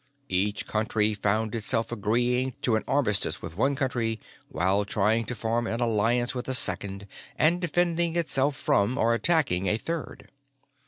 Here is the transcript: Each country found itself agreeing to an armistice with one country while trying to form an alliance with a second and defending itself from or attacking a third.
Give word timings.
Each 0.29 0.65
country 0.65 1.13
found 1.13 1.53
itself 1.53 1.91
agreeing 1.91 2.55
to 2.63 2.75
an 2.75 2.83
armistice 2.87 3.39
with 3.39 3.55
one 3.55 3.75
country 3.75 4.19
while 4.49 4.83
trying 4.83 5.25
to 5.25 5.35
form 5.35 5.67
an 5.67 5.79
alliance 5.79 6.33
with 6.33 6.47
a 6.47 6.55
second 6.55 7.05
and 7.37 7.61
defending 7.61 8.15
itself 8.15 8.55
from 8.55 8.97
or 8.97 9.13
attacking 9.13 9.67
a 9.67 9.77
third. 9.77 10.31